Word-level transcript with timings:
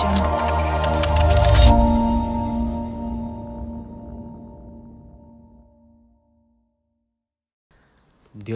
Dios 0.00 0.08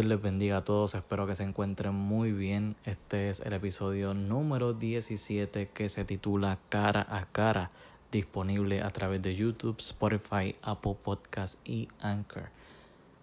les 0.07 0.23
bendiga 0.23 0.57
a 0.57 0.65
todos, 0.65 0.95
espero 0.95 1.27
que 1.27 1.35
se 1.35 1.45
encuentren 1.45 1.95
muy 1.95 2.33
bien. 2.33 2.77
Este 2.87 3.29
es 3.29 3.41
el 3.41 3.53
episodio 3.53 4.15
número 4.15 4.73
17 4.73 5.69
que 5.69 5.91
se 5.91 6.07
titula 6.07 6.59
Cara 6.71 7.07
a 7.11 7.27
Cara, 7.27 7.71
disponible 8.11 8.83
a 8.83 8.89
través 8.89 9.21
de 9.21 9.37
YouTube, 9.37 9.77
Spotify, 9.81 10.57
Apple 10.63 10.97
Podcast 11.05 11.61
y 11.69 11.89
Anchor. 12.01 12.49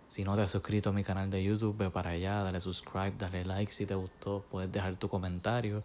Si 0.08 0.24
no 0.24 0.36
te 0.36 0.44
has 0.44 0.52
suscrito 0.52 0.92
a 0.92 0.94
mi 0.94 1.04
canal 1.04 1.32
de 1.32 1.44
YouTube, 1.44 1.76
ve 1.76 1.90
para 1.90 2.12
allá, 2.12 2.44
dale 2.44 2.60
subscribe, 2.60 3.14
dale 3.18 3.46
like 3.46 3.72
si 3.72 3.88
te 3.88 3.96
gustó, 3.96 4.46
puedes 4.52 4.72
dejar 4.72 4.96
tu 4.98 5.10
comentario 5.10 5.84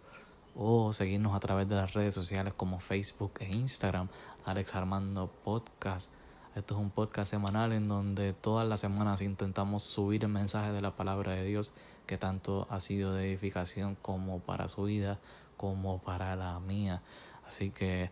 o 0.57 0.91
seguirnos 0.91 1.35
a 1.35 1.39
través 1.39 1.69
de 1.69 1.75
las 1.75 1.93
redes 1.93 2.15
sociales 2.15 2.53
como 2.53 2.79
Facebook 2.79 3.33
e 3.39 3.55
Instagram, 3.55 4.09
Alex 4.43 4.73
Armando 4.75 5.31
Podcast. 5.43 6.11
Esto 6.55 6.73
es 6.73 6.81
un 6.81 6.89
podcast 6.89 7.29
semanal 7.29 7.71
en 7.73 7.87
donde 7.87 8.33
todas 8.33 8.67
las 8.67 8.79
semanas 8.79 9.21
intentamos 9.21 9.83
subir 9.83 10.23
el 10.23 10.31
mensaje 10.31 10.71
de 10.71 10.81
la 10.81 10.89
palabra 10.89 11.33
de 11.33 11.43
Dios 11.43 11.71
que 12.07 12.17
tanto 12.17 12.65
ha 12.71 12.79
sido 12.79 13.13
de 13.13 13.27
edificación 13.27 13.95
como 14.01 14.39
para 14.39 14.67
su 14.67 14.85
vida, 14.85 15.19
como 15.57 15.99
para 15.99 16.35
la 16.35 16.59
mía. 16.59 17.03
Así 17.47 17.69
que 17.69 18.09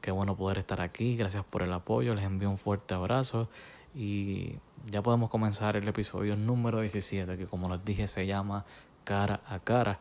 qué 0.00 0.10
bueno 0.10 0.34
poder 0.34 0.56
estar 0.56 0.80
aquí. 0.80 1.16
Gracias 1.16 1.44
por 1.44 1.62
el 1.62 1.72
apoyo. 1.74 2.14
Les 2.14 2.24
envío 2.24 2.48
un 2.48 2.56
fuerte 2.56 2.94
abrazo 2.94 3.50
y 3.94 4.54
ya 4.86 5.02
podemos 5.02 5.28
comenzar 5.28 5.76
el 5.76 5.86
episodio 5.86 6.36
número 6.36 6.80
17, 6.80 7.36
que 7.36 7.46
como 7.46 7.68
les 7.68 7.84
dije 7.84 8.06
se 8.06 8.26
llama 8.26 8.64
Cara 9.04 9.42
a 9.46 9.58
Cara. 9.58 9.98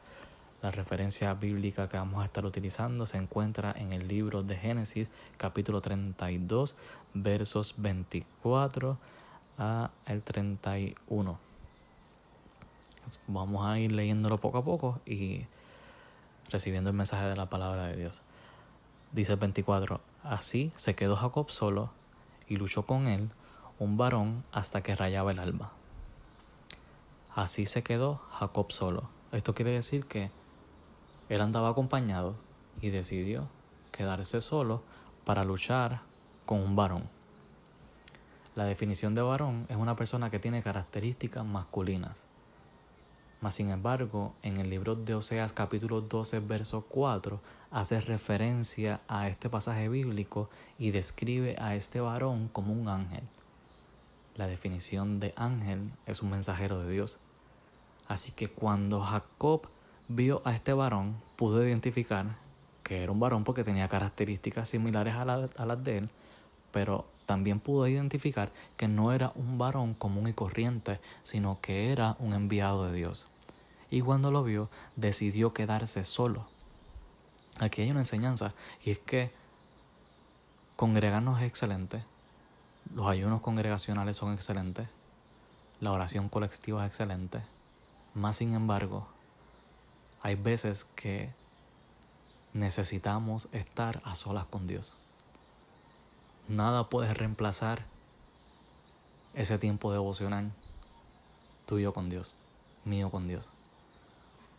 La 0.66 0.72
referencia 0.72 1.32
bíblica 1.36 1.88
que 1.88 1.96
vamos 1.96 2.24
a 2.24 2.26
estar 2.26 2.44
utilizando 2.44 3.06
se 3.06 3.18
encuentra 3.18 3.72
en 3.78 3.94
el 3.94 4.08
libro 4.08 4.42
de 4.42 4.56
Génesis, 4.56 5.12
capítulo 5.38 5.80
32, 5.80 6.76
versos 7.14 7.76
24 7.78 8.98
a 9.60 9.92
el 10.08 10.24
31. 10.24 11.38
Vamos 13.28 13.64
a 13.68 13.78
ir 13.78 13.92
leyéndolo 13.92 14.40
poco 14.40 14.58
a 14.58 14.66
poco 14.66 15.00
y 15.06 15.46
recibiendo 16.50 16.90
el 16.90 16.96
mensaje 16.96 17.28
de 17.28 17.36
la 17.36 17.48
palabra 17.48 17.86
de 17.86 17.98
Dios. 17.98 18.24
Dice 19.12 19.34
el 19.34 19.38
24, 19.38 20.02
así 20.24 20.72
se 20.78 20.96
quedó 20.96 21.16
Jacob 21.16 21.52
solo 21.52 21.92
y 22.48 22.56
luchó 22.56 22.88
con 22.88 23.06
él 23.06 23.30
un 23.78 23.98
varón 23.98 24.44
hasta 24.52 24.82
que 24.82 24.96
rayaba 24.96 25.30
el 25.30 25.38
alba. 25.38 25.74
Así 27.36 27.68
se 27.68 27.84
quedó 27.84 28.24
Jacob 28.32 28.72
solo. 28.72 29.04
Esto 29.32 29.54
quiere 29.54 29.70
decir 29.70 30.08
que 30.08 30.32
él 31.30 31.42
andaba 31.42 31.70
acompañado 31.70 32.36
y 32.82 32.90
decidió 32.90 33.48
quedarse 33.92 34.42
solo 34.42 34.84
para 35.24 35.44
luchar 35.44 36.02
con 36.46 36.60
un 36.60 36.76
varón. 36.76 37.04
La 38.56 38.66
definición 38.66 39.16
de 39.16 39.22
varón 39.22 39.66
es 39.70 39.76
una 39.76 39.96
persona 39.96 40.30
que 40.30 40.40
tiene 40.40 40.64
características 40.64 41.46
masculinas. 41.46 42.26
Mas 43.42 43.56
sin 43.56 43.70
embargo, 43.70 44.34
en 44.44 44.58
el 44.58 44.70
libro 44.70 44.96
de 44.96 45.14
Oseas 45.14 45.52
capítulo 45.52 46.02
12, 46.02 46.40
verso 46.40 46.86
4, 46.88 47.40
hace 47.72 48.00
referencia 48.00 49.02
a 49.08 49.28
este 49.28 49.50
pasaje 49.50 49.90
bíblico 49.90 50.50
y 50.80 50.92
describe 50.92 51.56
a 51.60 51.76
este 51.76 52.00
varón 52.00 52.48
como 52.48 52.74
un 52.74 52.88
ángel. 52.88 53.24
La 54.36 54.48
definición 54.48 55.20
de 55.20 55.34
ángel 55.36 55.92
es 56.06 56.22
un 56.22 56.30
mensajero 56.30 56.80
de 56.80 56.92
Dios. 56.92 57.20
Así 58.08 58.32
que 58.32 58.48
cuando 58.48 59.02
Jacob 59.02 59.68
vio 60.08 60.42
a 60.46 60.54
este 60.54 60.74
varón, 60.74 61.22
pudo 61.36 61.66
identificar 61.66 62.38
que 62.84 63.02
era 63.02 63.12
un 63.12 63.20
varón 63.20 63.44
porque 63.44 63.64
tenía 63.64 63.88
características 63.88 64.70
similares 64.70 65.16
a, 65.16 65.26
las 65.26 65.84
de 65.84 65.98
él, 65.98 66.10
pero 66.72 67.06
también 67.26 67.60
pudo 67.60 67.88
identificar 67.88 68.52
que 68.78 68.88
no 68.88 69.12
era 69.12 69.32
un 69.36 69.58
varón 69.58 69.96
común 69.96 70.28
y 70.28 70.34
corriente, 70.34 71.00
sino 71.24 71.60
que 71.62 71.92
era 71.92 72.16
un 72.20 72.34
enviado 72.34 72.86
de 72.86 72.94
Dios. 72.94 73.28
Y 73.90 74.02
cuando 74.02 74.32
lo 74.32 74.44
vio, 74.44 74.70
decidió 74.96 75.54
quedarse 75.54 76.04
solo. 76.04 76.48
Aquí 77.60 77.82
hay 77.82 77.92
una 77.92 78.02
enseñanza, 78.02 78.54
y 78.84 78.92
es 78.92 79.00
que 79.00 79.32
congregarnos 80.76 81.40
es 81.40 81.48
excelente, 81.48 82.04
los 82.94 83.08
ayunos 83.08 83.42
congregacionales 83.42 84.18
son 84.18 84.34
excelentes. 84.34 84.88
La 85.82 85.92
oración 85.92 86.30
colectiva 86.30 86.86
es 86.86 86.92
excelente. 86.92 87.42
Más 88.14 88.38
sin 88.38 88.54
embargo, 88.54 89.08
hay 90.26 90.34
veces 90.34 90.88
que 90.96 91.30
necesitamos 92.52 93.48
estar 93.52 94.02
a 94.04 94.16
solas 94.16 94.48
con 94.48 94.66
Dios. 94.66 94.98
Nada 96.48 96.90
puede 96.90 97.14
reemplazar 97.14 97.86
ese 99.36 99.60
tiempo 99.60 99.92
devocional 99.92 100.52
tuyo 101.68 101.94
con 101.94 102.10
Dios, 102.10 102.34
mío 102.86 103.12
con 103.12 103.28
Dios. 103.28 103.52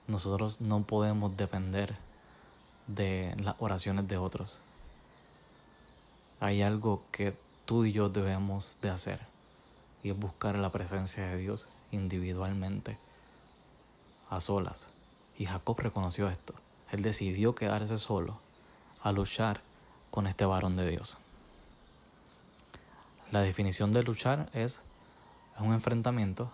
Nosotros 0.06 0.60
no 0.60 0.84
podemos 0.84 1.36
depender 1.36 1.96
de 2.86 3.34
las 3.40 3.56
oraciones 3.58 4.06
de 4.06 4.18
otros. 4.18 4.60
Hay 6.38 6.62
algo 6.62 7.02
que 7.10 7.36
tú 7.64 7.84
y 7.84 7.90
yo 7.90 8.08
debemos 8.08 8.76
de 8.82 8.90
hacer. 8.90 9.18
Y 10.04 10.10
es 10.10 10.16
buscar 10.16 10.56
la 10.60 10.70
presencia 10.70 11.26
de 11.26 11.38
Dios 11.38 11.68
individualmente, 11.90 12.98
a 14.30 14.38
solas. 14.38 14.90
Y 15.38 15.46
Jacob 15.46 15.78
reconoció 15.80 16.28
esto. 16.28 16.54
Él 16.90 17.02
decidió 17.02 17.54
quedarse 17.54 17.98
solo 17.98 18.40
a 19.02 19.12
luchar 19.12 19.60
con 20.10 20.26
este 20.26 20.44
varón 20.44 20.76
de 20.76 20.88
Dios. 20.88 21.18
La 23.30 23.42
definición 23.42 23.92
de 23.92 24.02
luchar 24.02 24.48
es, 24.52 24.82
un 25.58 25.72
enfrentamiento 25.72 26.50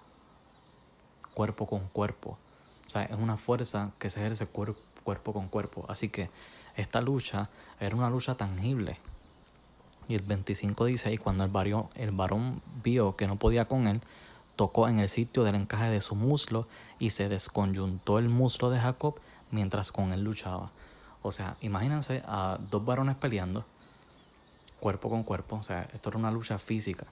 cuerpo 1.34 1.66
con 1.66 1.88
cuerpo. 1.88 2.38
O 2.86 2.90
sea, 2.90 3.04
es 3.04 3.18
una 3.18 3.36
fuerza 3.36 3.92
que 3.98 4.10
se 4.10 4.20
ejerce 4.20 4.46
cuerpo 4.46 5.32
con 5.32 5.48
cuerpo. 5.48 5.84
Así 5.88 6.08
que 6.08 6.30
esta 6.76 7.00
lucha 7.00 7.50
era 7.80 7.96
una 7.96 8.10
lucha 8.10 8.36
tangible 8.36 8.98
y 10.08 10.14
el 10.14 10.22
25 10.22 10.84
dice, 10.86 11.12
y 11.12 11.18
cuando 11.18 11.44
el, 11.44 11.50
el 11.94 12.10
varón 12.10 12.60
vio 12.82 13.16
que 13.16 13.26
no 13.26 13.36
podía 13.36 13.66
con 13.66 13.86
él, 13.86 14.00
tocó 14.56 14.88
en 14.88 14.98
el 14.98 15.08
sitio 15.08 15.44
del 15.44 15.54
encaje 15.54 15.88
de 15.88 16.00
su 16.00 16.14
muslo 16.14 16.66
y 16.98 17.10
se 17.10 17.28
desconyuntó 17.28 18.18
el 18.18 18.28
muslo 18.28 18.70
de 18.70 18.80
Jacob 18.80 19.16
mientras 19.50 19.92
con 19.92 20.12
él 20.12 20.22
luchaba. 20.22 20.70
O 21.22 21.32
sea, 21.32 21.56
imagínense 21.60 22.22
a 22.26 22.58
dos 22.70 22.84
varones 22.84 23.16
peleando, 23.16 23.64
cuerpo 24.80 25.08
con 25.08 25.22
cuerpo. 25.22 25.56
O 25.56 25.62
sea, 25.62 25.88
esto 25.94 26.10
era 26.10 26.18
una 26.18 26.30
lucha 26.30 26.58
física, 26.58 27.06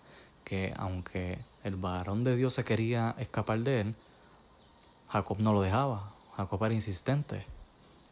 que 0.44 0.74
aunque 0.76 1.38
el 1.62 1.76
varón 1.76 2.24
de 2.24 2.36
Dios 2.36 2.54
se 2.54 2.64
quería 2.64 3.14
escapar 3.18 3.60
de 3.60 3.80
él, 3.82 3.94
Jacob 5.08 5.38
no 5.38 5.52
lo 5.52 5.62
dejaba. 5.62 6.12
Jacob 6.36 6.64
era 6.64 6.74
insistente. 6.74 7.44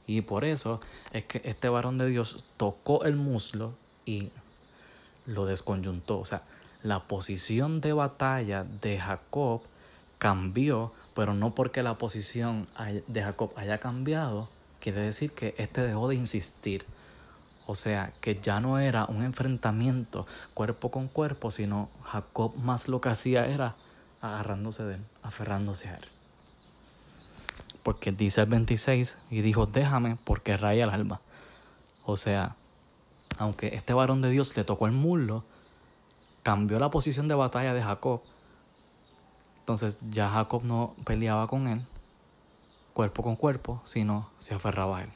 Y 0.07 0.23
por 0.23 0.45
eso 0.45 0.81
es 1.13 1.25
que 1.25 1.43
este 1.45 1.69
varón 1.69 1.99
de 1.99 2.07
Dios 2.09 2.45
tocó 2.57 3.05
el 3.05 3.17
muslo 3.17 3.75
y 4.07 4.31
lo 5.27 5.45
desconyuntó. 5.47 6.19
O 6.19 6.25
sea, 6.25 6.43
la 6.83 7.01
posición 7.01 7.81
de 7.81 7.93
batalla 7.93 8.65
de 8.65 8.99
Jacob 8.99 9.63
cambió, 10.19 10.93
pero 11.15 11.35
no 11.35 11.55
porque 11.55 11.83
la 11.83 11.95
posición 11.95 12.69
de 13.07 13.23
Jacob 13.23 13.53
haya 13.57 13.79
cambiado, 13.79 14.49
quiere 14.81 15.01
decir 15.01 15.33
que 15.33 15.55
este 15.59 15.83
dejó 15.83 16.09
de 16.09 16.15
insistir. 16.15 16.85
O 17.67 17.75
sea, 17.75 18.13
que 18.23 18.41
ya 18.41 18.61
no 18.61 18.79
era 18.79 19.05
un 19.05 19.23
enfrentamiento 19.23 20.27
cuerpo 20.55 20.91
con 20.91 21.09
cuerpo, 21.09 21.51
sino 21.51 21.91
Jacob 22.05 22.57
más 22.57 22.89
lo 22.89 23.01
que 23.01 23.11
hacía 23.11 23.47
era 23.47 23.75
agarrándose 24.23 24.85
de 24.85 24.95
él, 24.95 25.01
aferrándose 25.23 25.89
a 25.89 25.97
él. 25.97 26.05
Porque 27.83 28.11
dice 28.11 28.41
el 28.41 28.47
26 28.47 29.19
y 29.31 29.43
dijo, 29.43 29.67
déjame 29.67 30.17
porque 30.25 30.57
raya 30.57 30.85
el 30.85 30.91
alma. 30.91 31.21
O 32.07 32.17
sea, 32.17 32.57
aunque 33.37 33.75
este 33.75 33.93
varón 33.93 34.23
de 34.23 34.31
Dios 34.31 34.57
le 34.57 34.65
tocó 34.65 34.87
el 34.87 34.93
muslo, 34.93 35.45
cambió 36.49 36.79
la 36.79 36.89
posición 36.89 37.29
de 37.29 37.35
batalla 37.35 37.75
de 37.75 37.83
Jacob. 37.83 38.23
Entonces 39.59 39.99
ya 40.09 40.31
Jacob 40.31 40.65
no 40.65 40.95
peleaba 41.05 41.47
con 41.47 41.69
él 41.69 41.83
cuerpo 42.95 43.23
con 43.23 43.37
cuerpo, 43.37 43.83
sino 43.85 44.31
se 44.39 44.55
aferraba 44.55 44.97
a 44.97 45.03
él. 45.03 45.11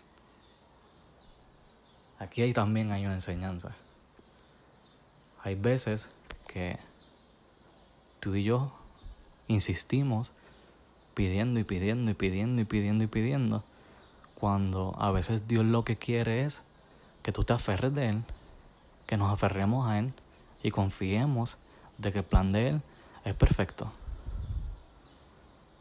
Aquí 2.19 2.43
hay 2.43 2.53
también 2.53 2.93
hay 2.93 3.07
una 3.07 3.15
enseñanza. 3.15 3.71
Hay 5.43 5.55
veces 5.55 6.11
que 6.47 6.79
tú 8.21 8.35
y 8.35 8.45
yo 8.45 8.71
insistimos 9.49 10.33
pidiendo 11.15 11.61
y 11.61 11.65
pidiendo 11.65 12.11
y 12.11 12.15
pidiendo 12.15 12.61
y 12.61 12.67
pidiendo 12.67 13.05
y 13.05 13.07
pidiendo, 13.07 13.65
cuando 14.35 14.95
a 14.99 15.11
veces 15.13 15.49
Dios 15.49 15.65
lo 15.65 15.83
que 15.83 15.97
quiere 15.97 16.45
es 16.45 16.61
que 17.23 17.33
tú 17.33 17.43
te 17.43 17.55
aferres 17.55 17.95
de 17.95 18.11
Él, 18.11 18.23
que 19.07 19.17
nos 19.17 19.33
aferremos 19.33 19.89
a 19.89 19.99
Él 19.99 20.13
y 20.63 20.71
confiemos 20.71 21.59
de 21.99 22.13
que 22.13 22.19
el 22.21 22.25
plan 22.25 22.53
de 22.53 22.69
Él 22.69 22.83
es 23.25 23.35
perfecto. 23.35 23.93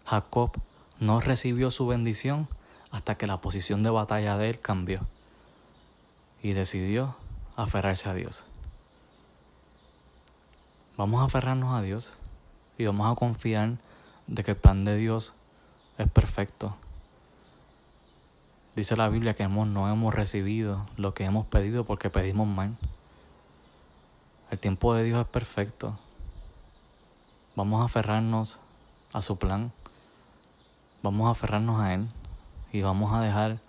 Jacob 0.05 0.51
no 0.99 1.19
recibió 1.19 1.71
su 1.71 1.87
bendición 1.87 2.47
hasta 2.91 3.15
que 3.15 3.27
la 3.27 3.41
posición 3.41 3.83
de 3.83 3.89
batalla 3.89 4.37
de 4.37 4.49
Él 4.49 4.59
cambió. 4.59 5.01
y 6.43 6.53
decidió 6.53 7.15
aferrarse 7.55 8.09
a 8.09 8.15
Dios. 8.15 8.45
Vamos 10.97 11.21
a 11.21 11.25
aferrarnos 11.25 11.73
a 11.75 11.83
Dios 11.83 12.13
y 12.79 12.85
vamos 12.85 13.11
a 13.11 13.15
confiar 13.15 13.77
de 14.25 14.43
que 14.43 14.51
el 14.51 14.57
plan 14.57 14.83
de 14.83 14.95
Dios 14.97 15.33
es 15.99 16.09
perfecto. 16.09 16.75
Dice 18.75 18.95
la 18.95 19.09
Biblia 19.09 19.35
que 19.35 19.47
no 19.47 19.89
hemos 19.89 20.13
recibido 20.15 20.87
lo 20.97 21.13
que 21.13 21.25
hemos 21.25 21.45
pedido 21.45 21.85
porque 21.85 22.09
pedimos 22.09 22.47
mal. 22.47 22.75
El 24.51 24.59
tiempo 24.59 24.93
de 24.93 25.05
Dios 25.05 25.21
es 25.21 25.27
perfecto. 25.27 25.97
Vamos 27.55 27.81
a 27.81 27.85
aferrarnos 27.85 28.59
a 29.13 29.21
su 29.21 29.37
plan. 29.37 29.71
Vamos 31.01 31.29
a 31.29 31.31
aferrarnos 31.31 31.79
a 31.79 31.93
Él. 31.93 32.09
Y 32.73 32.81
vamos 32.81 33.13
a 33.13 33.21
dejar 33.21 33.59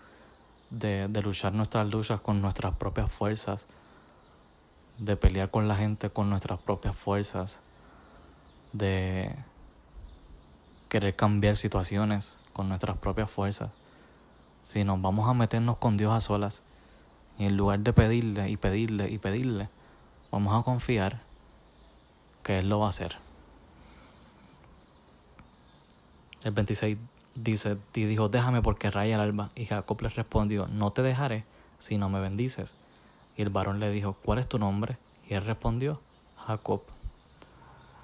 de, 0.70 1.06
de 1.06 1.23
luchar 1.23 1.52
nuestras 1.52 1.88
luchas 1.88 2.20
con 2.20 2.43
nuestras 2.43 2.75
propias 2.75 3.12
fuerzas. 3.12 3.67
De 4.99 5.17
pelear 5.17 5.52
con 5.52 5.69
la 5.69 5.76
gente 5.76 6.11
con 6.11 6.29
nuestras 6.29 6.58
propias 6.58 6.96
fuerzas. 6.96 7.61
De 8.73 9.32
querer 10.88 11.14
cambiar 11.14 11.56
situaciones 11.56 12.35
con 12.52 12.69
nuestras 12.69 12.99
propias 12.99 13.31
fuerzas. 13.31 13.70
Si 14.64 14.82
nos 14.82 15.00
vamos 15.00 15.28
a 15.28 15.32
meternos 15.32 15.76
con 15.76 15.96
Dios 15.96 16.12
a 16.12 16.20
solas, 16.20 16.62
y 17.38 17.44
en 17.44 17.56
lugar 17.56 17.78
de 17.78 17.93
pedirle 17.93 18.50
y 18.50 18.56
pedirle 18.56 19.11
y 19.11 19.19
pedirle, 19.19 19.69
vamos 20.32 20.58
a 20.58 20.64
confiar 20.64 21.20
que 22.43 22.58
Él 22.58 22.69
lo 22.69 22.81
va 22.81 22.87
a 22.87 22.88
hacer. 22.88 23.19
El 26.43 26.50
26 26.50 26.99
dice, 27.37 27.76
y 27.94 28.05
dijo, 28.06 28.29
déjame 28.29 28.62
porque 28.62 28.90
raya 28.90 29.14
el 29.14 29.20
alba. 29.20 29.50
Y 29.55 29.67
Jacob 29.67 30.00
le 30.02 30.08
respondió, 30.08 30.67
no 30.67 30.90
te 30.90 31.02
dejaré 31.02 31.44
si 31.79 31.99
no 31.99 32.08
me 32.08 32.19
bendices. 32.20 32.75
Y 33.37 33.43
el 33.43 33.50
varón 33.50 33.79
le 33.79 33.90
dijo, 33.90 34.17
¿cuál 34.25 34.40
es 34.40 34.49
tu 34.49 34.58
nombre? 34.58 34.99
Y 35.29 35.34
él 35.34 35.44
respondió, 35.44 36.00
Jacob. 36.37 36.82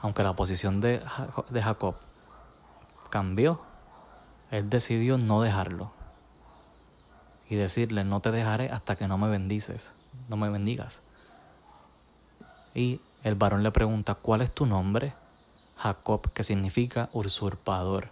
Aunque 0.01 0.23
la 0.23 0.37
posición 0.37 0.81
de, 0.81 1.03
de 1.51 1.63
Jacob 1.63 1.97
cambió, 3.11 3.61
él 4.53 4.71
decidió 4.71 5.19
no 5.19 5.43
dejarlo 5.43 5.91
y 7.51 7.57
decirle, 7.57 8.05
no 8.05 8.21
te 8.21 8.31
dejaré 8.31 8.71
hasta 8.71 8.95
que 8.97 9.09
no 9.09 9.19
me 9.19 9.29
bendices, 9.29 9.93
no 10.29 10.37
me 10.37 10.51
bendigas. 10.51 11.03
Y 12.79 13.01
el 13.25 13.35
varón 13.35 13.65
le 13.65 13.73
pregunta, 13.73 14.15
¿cuál 14.15 14.41
es 14.41 14.53
tu 14.53 14.65
nombre? 14.65 15.13
Jacob, 15.79 16.31
que 16.33 16.45
significa 16.45 17.11
usurpador. 17.13 18.11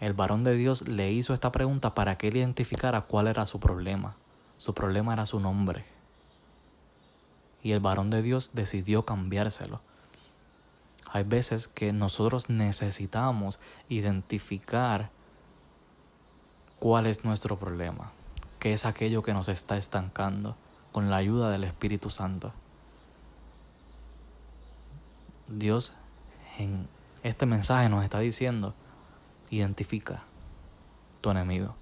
El 0.00 0.12
varón 0.12 0.44
de 0.44 0.54
Dios 0.54 0.86
le 0.86 1.10
hizo 1.10 1.32
esta 1.32 1.50
pregunta 1.50 1.94
para 1.94 2.18
que 2.18 2.28
él 2.28 2.36
identificara 2.36 3.00
cuál 3.00 3.26
era 3.26 3.46
su 3.46 3.58
problema. 3.58 4.16
Su 4.58 4.74
problema 4.74 5.14
era 5.14 5.24
su 5.24 5.40
nombre. 5.40 5.86
Y 7.62 7.72
el 7.72 7.80
varón 7.80 8.10
de 8.10 8.20
Dios 8.20 8.50
decidió 8.52 9.06
cambiárselo. 9.06 9.80
Hay 11.10 11.24
veces 11.24 11.68
que 11.68 11.94
nosotros 11.94 12.50
necesitamos 12.50 13.60
identificar 13.88 15.08
cuál 16.78 17.06
es 17.06 17.24
nuestro 17.24 17.56
problema, 17.58 18.12
qué 18.58 18.74
es 18.74 18.84
aquello 18.84 19.22
que 19.22 19.32
nos 19.32 19.48
está 19.48 19.78
estancando 19.78 20.54
con 20.98 21.10
la 21.10 21.16
ayuda 21.18 21.50
del 21.50 21.62
Espíritu 21.62 22.10
Santo. 22.10 22.52
Dios 25.46 25.94
en 26.58 26.88
este 27.22 27.46
mensaje 27.46 27.88
nos 27.88 28.02
está 28.02 28.18
diciendo, 28.18 28.74
identifica 29.48 30.24
tu 31.20 31.30
enemigo, 31.30 31.76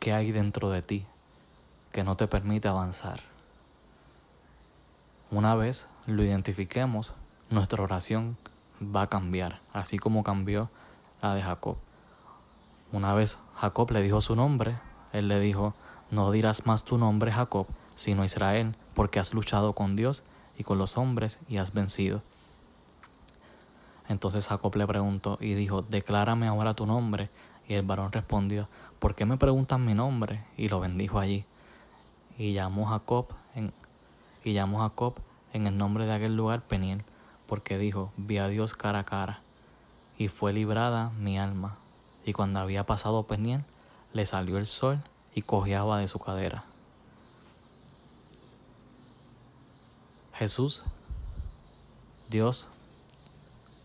qué 0.00 0.12
hay 0.12 0.32
dentro 0.32 0.68
de 0.70 0.82
ti 0.82 1.06
que 1.92 2.02
no 2.02 2.16
te 2.16 2.26
permite 2.26 2.66
avanzar. 2.66 3.20
Una 5.30 5.54
vez 5.54 5.86
lo 6.06 6.24
identifiquemos, 6.24 7.14
nuestra 7.50 7.84
oración 7.84 8.36
va 8.82 9.02
a 9.02 9.08
cambiar, 9.08 9.60
así 9.72 9.96
como 9.96 10.24
cambió 10.24 10.70
la 11.22 11.36
de 11.36 11.42
Jacob. 11.42 11.76
Una 12.90 13.14
vez 13.14 13.38
Jacob 13.54 13.92
le 13.92 14.02
dijo 14.02 14.20
su 14.20 14.34
nombre, 14.34 14.76
él 15.12 15.28
le 15.28 15.38
dijo, 15.38 15.72
no 16.10 16.30
dirás 16.30 16.66
más 16.66 16.84
tu 16.84 16.98
nombre 16.98 17.32
Jacob, 17.32 17.66
sino 17.94 18.24
Israel, 18.24 18.74
porque 18.94 19.20
has 19.20 19.34
luchado 19.34 19.74
con 19.74 19.96
Dios 19.96 20.24
y 20.58 20.64
con 20.64 20.78
los 20.78 20.96
hombres 20.96 21.38
y 21.48 21.58
has 21.58 21.72
vencido. 21.72 22.22
Entonces 24.08 24.48
Jacob 24.48 24.74
le 24.76 24.86
preguntó 24.86 25.38
y 25.40 25.54
dijo, 25.54 25.82
declárame 25.82 26.48
ahora 26.48 26.74
tu 26.74 26.86
nombre. 26.86 27.30
Y 27.68 27.74
el 27.74 27.82
varón 27.82 28.10
respondió, 28.10 28.68
¿por 28.98 29.14
qué 29.14 29.24
me 29.24 29.36
preguntan 29.36 29.86
mi 29.86 29.94
nombre? 29.94 30.44
Y 30.56 30.68
lo 30.68 30.80
bendijo 30.80 31.20
allí. 31.20 31.44
Y 32.36 32.52
llamó 32.52 32.86
Jacob 32.86 33.28
y 34.42 34.52
llamó 34.52 34.80
Jacob 34.80 35.14
en 35.52 35.66
el 35.66 35.76
nombre 35.76 36.06
de 36.06 36.14
aquel 36.14 36.36
lugar 36.36 36.62
Peniel 36.62 37.04
porque 37.50 37.78
dijo, 37.78 38.12
vi 38.16 38.38
a 38.38 38.46
Dios 38.46 38.74
cara 38.74 39.00
a 39.00 39.04
cara, 39.04 39.40
y 40.16 40.28
fue 40.28 40.52
librada 40.52 41.10
mi 41.18 41.36
alma. 41.36 41.78
Y 42.24 42.32
cuando 42.32 42.60
había 42.60 42.86
pasado 42.86 43.24
Peniel, 43.24 43.64
le 44.12 44.24
salió 44.24 44.56
el 44.56 44.66
sol 44.66 45.02
y 45.34 45.42
cojeaba 45.42 45.98
de 45.98 46.08
su 46.08 46.18
cadera. 46.18 46.64
Jesús, 50.34 50.84
Dios, 52.28 52.68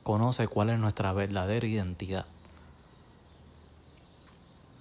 conoce 0.03 0.47
cuál 0.47 0.69
es 0.69 0.80
nuestra 0.80 1.12
verdadera 1.13 1.68
identidad. 1.68 2.25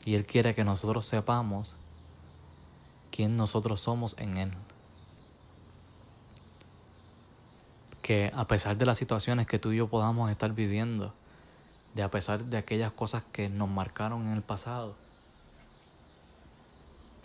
Y 0.04 0.14
Él 0.14 0.26
quiere 0.26 0.54
que 0.54 0.64
nosotros 0.64 1.06
sepamos 1.06 1.76
quién 3.10 3.36
nosotros 3.36 3.80
somos 3.80 4.16
en 4.18 4.36
Él. 4.36 4.52
que 8.04 8.30
a 8.34 8.46
pesar 8.46 8.76
de 8.76 8.84
las 8.84 8.98
situaciones 8.98 9.46
que 9.46 9.58
tú 9.58 9.72
y 9.72 9.78
yo 9.78 9.88
podamos 9.88 10.30
estar 10.30 10.52
viviendo, 10.52 11.14
de 11.94 12.02
a 12.02 12.10
pesar 12.10 12.44
de 12.44 12.58
aquellas 12.58 12.92
cosas 12.92 13.24
que 13.32 13.48
nos 13.48 13.70
marcaron 13.70 14.26
en 14.26 14.34
el 14.34 14.42
pasado, 14.42 14.94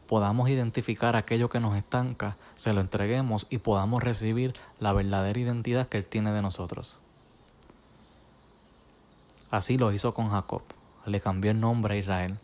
podamos 0.09 0.50
identificar 0.50 1.15
aquello 1.15 1.50
que 1.50 1.59
nos 1.59 1.77
estanca, 1.77 2.35
se 2.56 2.73
lo 2.73 2.81
entreguemos 2.81 3.45
y 3.51 3.59
podamos 3.59 4.01
recibir 4.01 4.56
la 4.79 4.91
verdadera 4.91 5.39
identidad 5.39 5.88
que 5.88 6.00
Él 6.00 6.06
tiene 6.06 6.31
de 6.31 6.41
nosotros. 6.41 6.97
Así 9.51 9.77
lo 9.77 9.94
hizo 9.94 10.15
con 10.15 10.31
Jacob, 10.31 10.63
le 11.06 11.21
cambió 11.21 11.51
el 11.51 11.59
nombre 11.59 11.94
a 11.94 11.97
Israel. 12.00 12.39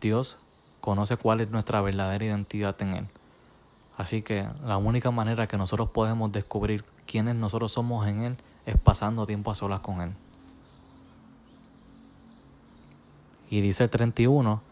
Dios 0.00 0.38
conoce 0.80 1.16
cuál 1.16 1.40
es 1.40 1.50
nuestra 1.50 1.80
verdadera 1.80 2.24
identidad 2.24 2.74
en 2.82 2.94
Él. 2.94 3.06
Así 3.96 4.22
que 4.22 4.48
la 4.66 4.78
única 4.78 5.12
manera 5.12 5.46
que 5.46 5.56
nosotros 5.56 5.90
podemos 5.90 6.32
descubrir 6.32 6.84
quiénes 7.06 7.36
nosotros 7.36 7.70
somos 7.70 8.08
en 8.08 8.22
Él 8.22 8.36
es 8.66 8.76
pasando 8.76 9.24
tiempo 9.24 9.52
a 9.52 9.54
solas 9.54 9.78
con 9.78 10.00
Él. 10.00 10.10
Y 13.50 13.60
dice 13.60 13.84
el 13.84 13.90
31 13.90 14.71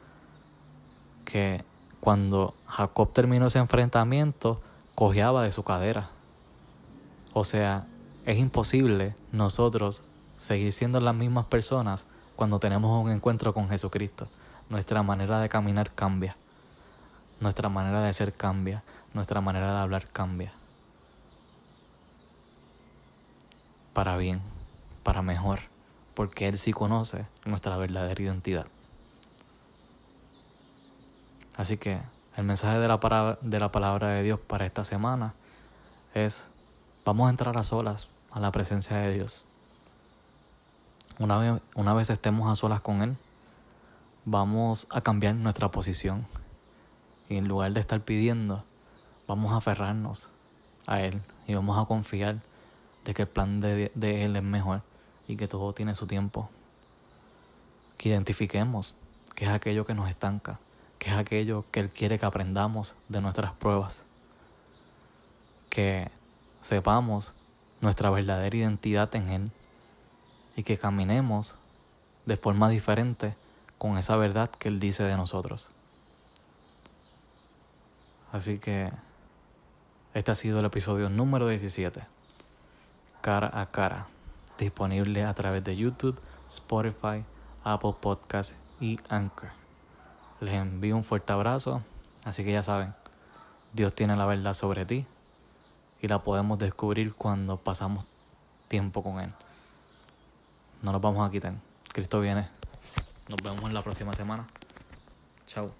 que 1.30 1.64
cuando 2.00 2.54
Jacob 2.66 3.12
terminó 3.12 3.46
ese 3.46 3.58
enfrentamiento, 3.58 4.60
cojeaba 4.94 5.42
de 5.42 5.50
su 5.50 5.62
cadera. 5.62 6.08
O 7.32 7.44
sea, 7.44 7.86
es 8.26 8.38
imposible 8.38 9.14
nosotros 9.32 10.02
seguir 10.36 10.72
siendo 10.72 11.00
las 11.00 11.14
mismas 11.14 11.46
personas 11.46 12.06
cuando 12.36 12.58
tenemos 12.58 13.04
un 13.04 13.10
encuentro 13.10 13.54
con 13.54 13.68
Jesucristo. 13.68 14.28
Nuestra 14.68 15.02
manera 15.02 15.40
de 15.40 15.48
caminar 15.48 15.92
cambia. 15.94 16.36
Nuestra 17.40 17.68
manera 17.68 18.02
de 18.02 18.12
ser 18.12 18.32
cambia 18.32 18.82
nuestra 19.12 19.40
manera 19.40 19.72
de 19.72 19.80
hablar 19.80 20.08
cambia. 20.08 20.52
Para 23.92 24.16
bien, 24.16 24.40
para 25.02 25.22
mejor, 25.22 25.60
porque 26.14 26.48
Él 26.48 26.58
sí 26.58 26.72
conoce 26.72 27.26
nuestra 27.44 27.76
verdadera 27.76 28.22
identidad. 28.22 28.66
Así 31.60 31.76
que 31.76 32.00
el 32.38 32.44
mensaje 32.44 32.78
de 32.78 32.88
la, 32.88 33.38
de 33.42 33.60
la 33.60 33.70
palabra 33.70 34.08
de 34.08 34.22
Dios 34.22 34.40
para 34.40 34.64
esta 34.64 34.82
semana 34.82 35.34
es, 36.14 36.48
vamos 37.04 37.26
a 37.26 37.30
entrar 37.30 37.58
a 37.58 37.64
solas 37.64 38.08
a 38.30 38.40
la 38.40 38.50
presencia 38.50 38.96
de 38.96 39.12
Dios. 39.12 39.44
Una 41.18 41.36
vez, 41.36 41.60
una 41.74 41.92
vez 41.92 42.08
estemos 42.08 42.50
a 42.50 42.56
solas 42.56 42.80
con 42.80 43.02
Él, 43.02 43.14
vamos 44.24 44.86
a 44.88 45.02
cambiar 45.02 45.34
nuestra 45.34 45.70
posición. 45.70 46.26
Y 47.28 47.36
en 47.36 47.46
lugar 47.46 47.74
de 47.74 47.80
estar 47.80 48.00
pidiendo, 48.00 48.64
vamos 49.28 49.52
a 49.52 49.58
aferrarnos 49.58 50.30
a 50.86 51.02
Él 51.02 51.20
y 51.46 51.52
vamos 51.52 51.78
a 51.78 51.84
confiar 51.84 52.38
de 53.04 53.12
que 53.12 53.20
el 53.20 53.28
plan 53.28 53.60
de, 53.60 53.92
Él 54.00 54.34
es 54.34 54.42
mejor 54.42 54.80
y 55.28 55.36
que 55.36 55.46
todo 55.46 55.74
tiene 55.74 55.94
su 55.94 56.06
tiempo. 56.06 56.48
Que 57.98 58.08
identifiquemos 58.08 58.94
qué 59.34 59.44
es 59.44 59.50
aquello 59.50 59.84
que 59.84 59.92
nos 59.92 60.08
estanca, 60.08 60.58
qué 61.00 61.10
es 61.10 61.16
aquello 61.16 61.64
que 61.72 61.80
Él 61.80 61.88
quiere 61.88 62.18
que 62.18 62.26
aprendamos 62.26 62.94
de 63.08 63.20
nuestras 63.20 63.52
pruebas. 63.52 64.04
Que 65.70 66.10
sepamos 66.60 67.32
nuestra 67.80 68.10
verdadera 68.10 68.54
identidad 68.54 69.12
en 69.16 69.30
Él 69.30 69.50
y 70.54 70.62
que 70.62 70.76
caminemos 70.78 71.56
de 72.26 72.36
forma 72.36 72.68
diferente 72.68 73.34
con 73.78 73.96
esa 73.96 74.16
verdad 74.16 74.50
que 74.50 74.68
Él 74.68 74.78
dice 74.78 75.02
de 75.02 75.16
nosotros. 75.16 75.70
Así 78.30 78.58
que 78.58 78.92
este 80.12 80.30
ha 80.30 80.34
sido 80.34 80.60
el 80.60 80.66
episodio 80.66 81.08
número 81.08 81.48
17, 81.48 82.02
cara 83.22 83.50
a 83.58 83.66
cara, 83.70 84.06
disponible 84.58 85.24
a 85.24 85.32
través 85.32 85.64
de 85.64 85.76
YouTube, 85.76 86.20
Spotify, 86.46 87.24
Apple 87.64 87.94
Podcasts 88.00 88.54
y 88.80 89.00
Anchor. 89.08 89.59
Les 90.40 90.54
envío 90.54 90.96
un 90.96 91.04
fuerte 91.04 91.32
abrazo, 91.32 91.82
así 92.24 92.44
que 92.44 92.52
ya 92.52 92.62
saben, 92.62 92.94
Dios 93.72 93.94
tiene 93.94 94.16
la 94.16 94.24
verdad 94.26 94.54
sobre 94.54 94.86
ti 94.86 95.06
y 96.00 96.08
la 96.08 96.20
podemos 96.20 96.58
descubrir 96.58 97.14
cuando 97.14 97.58
pasamos 97.58 98.06
tiempo 98.68 99.02
con 99.02 99.20
Él. 99.20 99.32
No 100.82 100.92
nos 100.92 101.00
vamos 101.00 101.28
a 101.28 101.30
quitar. 101.30 101.54
Cristo 101.92 102.20
viene. 102.20 102.48
Nos 103.28 103.38
vemos 103.42 103.64
en 103.64 103.74
la 103.74 103.82
próxima 103.82 104.14
semana. 104.14 104.46
Chao. 105.46 105.72